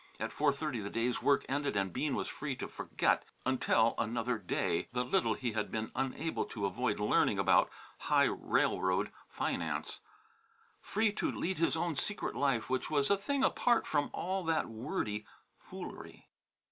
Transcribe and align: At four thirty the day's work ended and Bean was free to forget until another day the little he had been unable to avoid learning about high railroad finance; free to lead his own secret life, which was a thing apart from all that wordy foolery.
At 0.19 0.31
four 0.33 0.51
thirty 0.51 0.79
the 0.79 0.89
day's 0.89 1.21
work 1.21 1.45
ended 1.47 1.77
and 1.77 1.93
Bean 1.93 2.15
was 2.15 2.27
free 2.27 2.55
to 2.55 2.67
forget 2.67 3.23
until 3.45 3.93
another 3.99 4.39
day 4.39 4.87
the 4.93 5.05
little 5.05 5.35
he 5.35 5.51
had 5.51 5.69
been 5.69 5.91
unable 5.95 6.43
to 6.45 6.65
avoid 6.65 6.99
learning 6.99 7.37
about 7.37 7.69
high 7.99 8.23
railroad 8.25 9.11
finance; 9.29 9.99
free 10.81 11.11
to 11.13 11.31
lead 11.31 11.59
his 11.59 11.77
own 11.77 11.95
secret 11.95 12.33
life, 12.35 12.67
which 12.67 12.89
was 12.89 13.11
a 13.11 13.15
thing 13.17 13.43
apart 13.43 13.85
from 13.85 14.09
all 14.11 14.43
that 14.45 14.67
wordy 14.67 15.27
foolery. 15.59 16.25